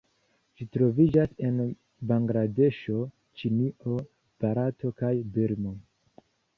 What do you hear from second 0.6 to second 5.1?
Ĝi troviĝas en Bangladeŝo, Ĉinio, Barato